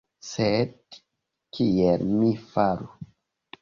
Sed 0.29 0.97
kiel 1.59 2.09
mi 2.17 2.35
faru? 2.53 2.95